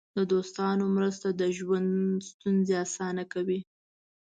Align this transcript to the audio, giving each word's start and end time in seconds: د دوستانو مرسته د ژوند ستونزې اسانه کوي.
د 0.17 0.19
دوستانو 0.31 0.85
مرسته 0.97 1.27
د 1.31 1.41
ژوند 1.57 1.89
ستونزې 2.29 2.73
اسانه 2.85 3.23
کوي. 3.33 3.59